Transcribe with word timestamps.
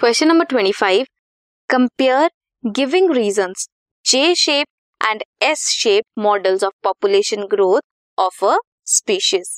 Question 0.00 0.28
number 0.28 0.44
twenty 0.44 0.72
five 0.72 1.06
compare 1.70 2.30
giving 2.64 3.10
reason 3.10 3.52
J 4.04 4.34
shape 4.34 4.66
and 5.00 5.22
S 5.42 5.66
shape 5.70 6.04
models 6.18 6.64
of 6.64 6.72
population 6.82 7.42
growth 7.46 7.80
of 8.18 8.44
a 8.44 8.56
species 8.86 9.50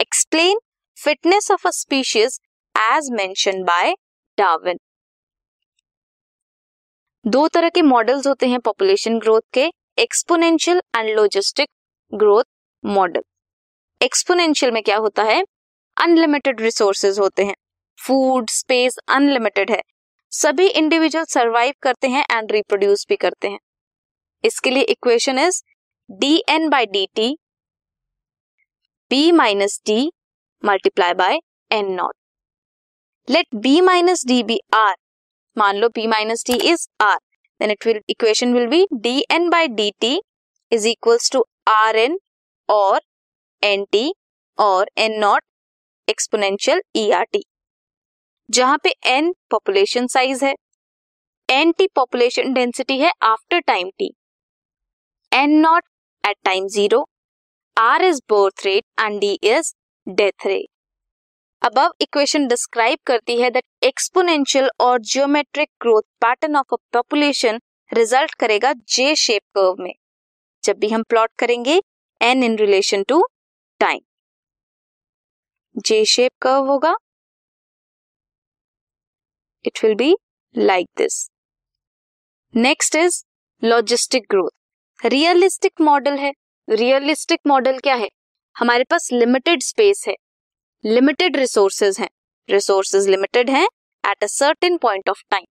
explain 0.00 0.58
fitness 0.96 1.50
of 1.50 1.68
a 1.68 1.70
species 1.70 2.40
as 2.74 3.10
mentioned 3.12 3.62
by 3.62 3.94
Darwin 4.38 4.78
दो 7.24 7.46
तरह 7.48 7.68
के 7.68 7.82
models 7.82 8.26
होते 8.26 8.46
हैं 8.46 8.60
population 8.60 9.18
growth 9.18 9.40
के 9.54 9.70
exponential 9.98 10.82
and 10.96 11.16
logistic 11.16 11.68
growth 12.12 12.44
model 12.84 13.22
exponential 14.00 14.72
में 14.72 14.82
क्या 14.82 14.96
होता 14.96 15.22
है? 15.22 15.42
अनलिमिटेड 15.96 16.60
रिसोर्सेज 16.60 17.18
होते 17.18 17.44
हैं। 17.44 17.54
फ़ूड 18.02 18.50
स्पेस 18.50 18.96
अनलिमिटेड 19.10 19.70
है। 19.70 19.80
सभी 20.32 20.66
इंडिविजुअल 20.68 21.24
सरवाइव 21.24 21.74
करते 21.82 22.08
हैं 22.08 22.24
एंड 22.30 22.52
रिप्रोड्यूस 22.52 23.04
भी 23.08 23.16
करते 23.16 23.48
हैं। 23.48 23.58
इसके 24.44 24.70
लिए 24.70 24.82
equation 24.90 25.38
is 25.38 25.62
D 26.10 26.36
N 26.50 26.68
by 26.68 26.86
D 26.86 27.06
T 27.16 27.28
B 29.10 29.30
minus 29.32 29.80
D 29.86 30.10
multiply 30.62 31.14
by 31.14 31.38
N 31.70 31.92
not 31.94 32.14
let 33.28 33.46
B 33.56 33.80
minus 33.80 34.24
D 34.26 34.42
be 34.42 34.58
R 34.74 34.94
मान 35.56 35.76
लो 35.76 35.88
B 35.94 36.06
minus 36.06 36.44
D 36.46 36.58
is 36.70 36.86
R 37.02 37.16
then 37.60 37.70
it 37.70 37.86
will 37.86 38.00
equation 38.10 38.54
will 38.54 38.66
be 38.68 38.86
D 39.02 39.18
N 39.30 39.48
by 39.50 39.68
D 39.70 39.90
T 40.00 40.20
is 40.72 40.88
equals 40.88 41.30
to 41.32 41.44
R 41.68 41.96
N 41.96 42.18
और 42.68 43.00
N 43.62 43.84
T 43.92 44.12
और 44.58 44.90
N 44.98 45.18
not 45.20 45.42
exponential 46.08 46.82
E 46.96 47.10
R 47.10 47.24
T 47.24 47.44
जहाँ 48.52 48.78
पे 48.84 48.90
N 49.06 49.32
population 49.50 50.06
size 50.06 50.44
है। 50.44 50.54
N 51.48 51.70
T 51.78 51.86
population 51.94 52.52
density 52.52 52.98
है 52.98 53.10
after 53.22 53.60
time 53.60 53.90
T 53.98 54.10
N 55.32 55.50
not 55.60 55.84
at 56.24 56.36
time 56.44 56.66
zero 56.68 57.04
R 57.76 58.04
is 58.04 58.20
birth 58.30 58.64
rate 58.66 58.84
and 59.00 59.18
D 59.20 59.32
is 59.44 59.72
death 60.06 60.46
rate 60.46 60.66
above 61.62 61.92
equation 62.02 62.46
describe 62.48 62.98
करती 63.06 63.40
है 63.40 63.50
that 63.50 63.64
exponential 63.84 64.68
और 64.80 64.98
geometric 65.02 65.68
growth 65.82 66.02
pattern 66.20 66.56
of 66.56 66.74
a 66.74 66.76
population 66.92 67.60
result 67.90 68.34
करेगा 68.40 68.72
J 68.88 69.14
shape 69.16 69.42
curve 69.54 69.82
में। 69.82 69.92
जब 70.64 70.78
भी 70.78 70.88
हम 70.88 71.02
plot 71.08 71.30
करेंगे 71.38 71.80
N 72.20 72.42
in 72.44 72.56
relation 72.58 73.02
to 73.08 73.22
time 73.80 74.00
J 75.80 76.04
shape 76.06 76.32
curve 76.42 76.66
होगा। 76.70 76.94
It 79.64 79.84
will 79.84 79.94
be 79.94 80.14
like 80.54 80.88
this 80.98 81.28
next 82.54 82.96
is 82.96 83.22
logistic 83.62 84.26
growth 84.30 85.04
realistic 85.04 85.80
model 85.80 86.18
है. 86.18 86.32
Realistic 86.68 87.40
model 87.46 87.78
क्या 87.78 87.94
है? 87.94 88.08
हमारे 88.56 88.84
पास 88.90 89.08
लिमिटेड 89.12 89.62
स्पेस 89.62 90.04
है. 90.08 90.14
लिमिटेड 90.84 91.36
रिसोर्सेज 91.36 91.98
हैं. 92.00 92.08
रिसोर्सेज 92.48 93.08
लिमिटेड 93.08 93.50
हैं 93.50 93.66
at 94.04 94.24
a 94.24 94.26
certain 94.28 94.76
point 94.76 95.08
of 95.08 95.22
time 95.30 95.46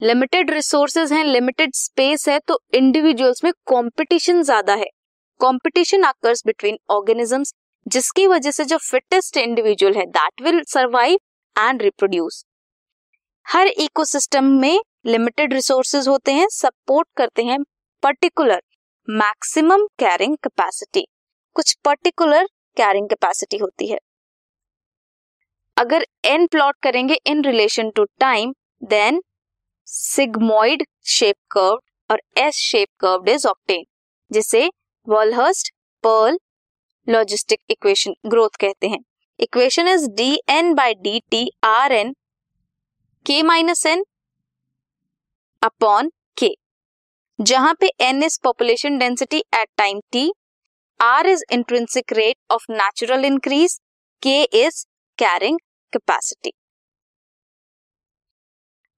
limited 0.00 0.50
resources 0.50 1.12
हैं 1.12 1.24
लिमिटेड 1.24 1.74
स्पेस 1.74 2.28
है 2.28 2.38
तो 2.48 2.58
इंडिविजुअल्स 2.74 3.44
में 3.44 3.52
कंपटीशन 3.68 4.42
ज़्यादा 4.42 4.74
है. 4.74 4.86
कंपटीशन 5.40 6.04
आकर्स 6.04 6.42
बिटवीन 6.46 6.78
ऑर्गेनिजम्स 6.90 7.54
जिसकी 7.86 8.26
वजह 8.26 8.50
से 8.50 8.64
जो 8.64 8.76
फिटेस्ट 8.80 9.36
इंडिविजुअल 9.36 9.94
है 9.94 10.06
that 10.08 10.42
will 10.42 10.62
survive 10.68 11.18
and 11.56 11.82
reproduce 11.82 12.44
her 13.46 13.66
ecosystem 13.68 14.44
में 14.60 14.80
लिमिटेड 15.06 15.52
रिसोर्सेज 15.52 16.06
होते 16.08 16.32
हैं 16.32 16.46
सपोर्ट 16.50 17.08
करते 17.16 17.42
हैं 17.44 17.58
पर्टिकुलर 18.02 18.60
मैक्सिमम 19.08 19.86
कैरिंग 19.98 20.36
कैपेसिटी 20.36 21.04
कुछ 21.56 21.74
पर्टिकुलर 21.84 22.46
कैरिंग 22.76 23.08
कैपेसिटी 23.08 23.56
होती 23.56 23.86
है। 23.86 23.98
अगर 25.76 26.06
एन 26.24 26.46
प्लॉट 26.46 26.76
करेंगे 26.82 27.18
in 27.26 27.44
relation 27.44 27.90
to 27.90 28.04
time 28.20 28.54
then 28.84 29.22
sigmoid 29.88 30.86
shape 31.08 31.36
curve 31.50 31.78
और 32.10 32.22
S 32.38 32.54
shape 32.60 32.88
curve 33.00 33.30
is 33.30 33.46
obtain 33.48 33.84
जिसे 34.30 34.66
Verhulst 35.06 35.72
Pearl 36.04 36.38
logistic 37.06 37.60
equation 37.70 38.14
growth 38.26 38.56
कहते 38.60 38.88
हैं। 38.88 38.98
Equation 39.38 39.88
is 39.88 40.08
D 40.16 40.34
N 40.50 40.74
by 40.74 40.94
D 40.96 41.18
T 41.30 41.48
R 41.64 41.92
N 41.92 42.14
K 43.26 43.42
minus 43.42 43.84
N 43.86 44.04
upon 45.62 46.10
K 46.38 46.48
जहाँ 47.38 47.74
पे 47.80 47.90
N 48.00 48.22
is 48.22 48.38
population 48.44 48.98
density 48.98 49.38
at 49.54 49.68
time 49.76 50.00
T 50.12 50.32
R 51.00 51.26
is 51.26 51.42
intrinsic 51.52 52.12
rate 52.12 52.36
of 52.50 52.64
natural 52.70 53.24
increase 53.24 53.78
K 54.22 54.42
is 54.42 54.84
carrying 55.18 55.58
capacity 55.92 56.52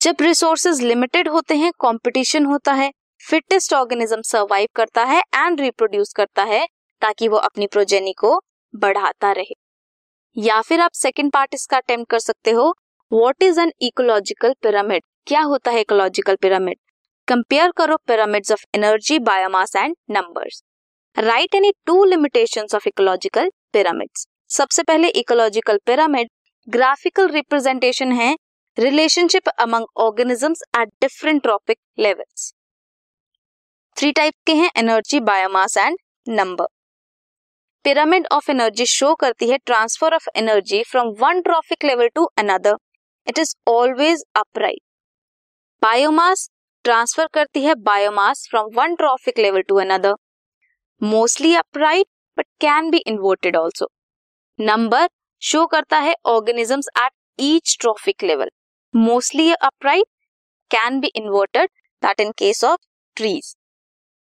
जब 0.00 0.22
resources 0.22 0.80
limited 0.82 1.28
होते 1.28 1.56
हैं 1.56 1.72
competition 1.80 2.46
होता 2.46 2.72
है 2.72 2.90
fittest 3.20 3.74
organism 3.74 4.22
survive 4.22 4.68
करता 4.76 5.04
है 5.04 5.22
and 5.34 5.60
reproduce 5.60 6.12
करता 6.12 6.42
है, 6.42 6.66
ताकि 7.02 7.28
वो 7.28 7.36
अपनी 7.38 7.66
प्रोजेनी 7.66 8.12
को 8.12 8.38
बढ़ाता 8.74 9.32
रहे। 9.32 9.54
या 10.36 10.60
फिर 10.62 10.80
आप 10.80 10.92
सेकेंड 10.94 11.32
पार्ट 11.32 11.54
इसका 11.54 11.76
अटेम्प्ट 11.76 12.10
कर 12.10 12.18
सकते 12.18 12.50
हो 12.50 12.72
what 13.10 13.42
is 13.42 13.60
an 13.60 13.72
ecological 13.82 14.52
pyramid 14.62 15.02
क्या 15.26 15.40
होता 15.42 15.70
है 15.70 15.80
इकोलॉजिकल 15.80 16.36
पिरामिड 16.42 16.78
कंपेयर 17.28 17.70
करो 17.76 17.96
pyramids 18.06 18.52
of 18.52 18.64
energy 18.74 19.18
biomass 19.20 19.74
and 19.76 19.94
numbers 20.10 20.62
write 21.16 21.54
any 21.54 21.72
two 21.86 22.04
limitations 22.04 22.74
of 22.74 22.88
ecological 22.88 23.50
pyramids 23.72 24.26
सबसे 24.50 24.82
पहले 24.82 25.08
इकोलॉजिकल 25.20 25.78
पिरामिड 25.86 26.28
ग्राफिकल 26.68 27.28
रिप्रेजेंटेशन 27.28 28.12
है 28.12 28.34
relationship 28.76 29.48
among 29.58 29.86
organisms 29.98 30.62
at 30.80 30.88
different 31.00 31.42
trophic 31.42 31.78
levels 31.98 32.52
three 33.96 34.12
type 34.12 34.34
के 34.46 34.52
हैं 34.54 34.70
energy 34.76 35.20
biomass 35.22 35.76
and 35.76 35.98
number 36.28 36.66
pyramid 37.84 38.26
of 38.32 38.50
energy 38.50 38.86
show 38.88 39.14
करती 39.16 39.48
है 39.50 39.58
transfer 39.66 40.14
of 40.14 40.28
energy 40.36 40.82
from 40.82 41.08
one 41.18 41.40
trophic 41.42 41.84
level 41.84 42.08
to 42.14 42.24
another 42.38 42.76
it 43.26 43.38
is 43.38 43.54
always 43.68 44.24
upright 44.36 44.80
biomass 45.82 46.48
transfer 46.84 47.26
करती 47.34 47.62
है 47.64 47.74
biomass 47.82 48.46
from 48.50 48.68
one 48.74 48.94
trophic 48.94 49.38
level 49.38 49.62
to 49.68 49.76
another 49.80 50.14
mostly 51.02 51.54
upright 51.54 52.06
but 52.38 52.46
can 52.60 52.90
be 52.90 52.98
inverted 53.06 53.56
also 53.56 53.88
number 54.58 55.08
show 55.42 55.64
करता 55.66 55.98
है 55.98 56.14
organisms 56.26 56.88
at 56.98 57.12
each 57.38 57.76
trophic 57.80 58.24
level 58.24 58.50
mostly 58.94 59.52
upright 59.52 60.06
can 60.70 61.00
be 61.00 61.10
inverted 61.16 61.70
that 62.02 62.20
in 62.20 62.32
case 62.38 62.64
of 62.64 62.80
trees 63.16 63.54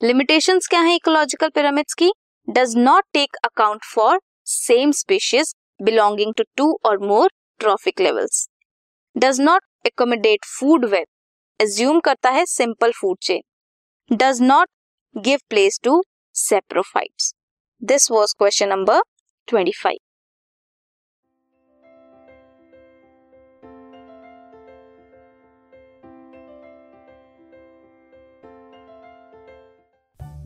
limitations 0.00 0.66
क्या 0.66 0.80
है 0.80 0.94
ecological 0.94 1.48
pyramids 1.48 1.94
की? 1.94 2.12
Does 2.48 2.76
not 2.76 3.04
take 3.12 3.36
account 3.44 3.84
for 3.84 4.20
same 4.46 4.92
species 4.92 5.54
belonging 5.80 6.32
to 6.34 6.44
two 6.56 6.72
और 6.84 6.98
more 6.98 7.30
trophic 7.60 8.00
levels 8.00 8.48
does 9.20 9.40
not 9.40 9.86
accommodate 9.86 10.44
food 10.48 10.84
web 10.84 11.06
assume 11.60 11.98
करता 12.00 12.30
है 12.30 12.44
simple 12.46 12.92
food 12.92 13.16
chain 13.22 14.16
does 14.16 14.40
not 14.42 14.68
give 15.16 15.38
place 15.48 15.78
to 15.84 16.02
saprophytes 16.34 17.32
this 17.82 18.10
was 18.10 18.34
question 18.38 18.68
number 18.68 19.02
twenty 19.48 19.72
five 19.82 19.98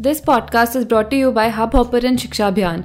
this 0.01 0.21
podcast 0.21 0.77
is 0.77 0.87
brought 0.87 1.13
you 1.13 1.31
by 1.33 1.49
Hub 1.51 1.77
Hopper 1.77 2.17
Shiksha 2.17 2.47
Abhiyan 2.47 2.85